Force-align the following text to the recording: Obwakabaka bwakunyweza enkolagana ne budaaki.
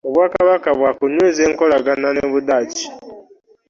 Obwakabaka 0.07 0.69
bwakunyweza 0.77 1.41
enkolagana 1.47 2.07
ne 2.11 2.23
budaaki. 2.31 2.85